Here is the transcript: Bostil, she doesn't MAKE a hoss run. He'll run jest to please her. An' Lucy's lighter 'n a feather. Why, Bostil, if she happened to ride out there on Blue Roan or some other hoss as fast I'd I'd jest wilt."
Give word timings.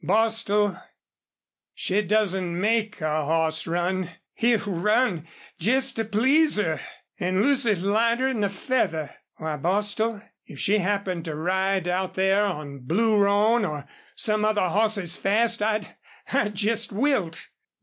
Bostil, 0.03 0.81
she 1.75 2.01
doesn't 2.01 2.59
MAKE 2.59 3.01
a 3.01 3.23
hoss 3.23 3.67
run. 3.67 4.09
He'll 4.33 4.57
run 4.61 5.27
jest 5.59 5.95
to 5.97 6.05
please 6.05 6.57
her. 6.57 6.79
An' 7.19 7.43
Lucy's 7.43 7.83
lighter 7.83 8.27
'n 8.27 8.43
a 8.43 8.49
feather. 8.49 9.15
Why, 9.37 9.57
Bostil, 9.57 10.23
if 10.47 10.59
she 10.59 10.79
happened 10.79 11.25
to 11.25 11.35
ride 11.35 11.87
out 11.87 12.15
there 12.15 12.43
on 12.43 12.79
Blue 12.79 13.19
Roan 13.19 13.63
or 13.63 13.85
some 14.15 14.43
other 14.43 14.69
hoss 14.69 14.97
as 14.97 15.15
fast 15.15 15.61
I'd 15.61 15.95
I'd 16.33 16.55
jest 16.55 16.91
wilt." 16.91 17.49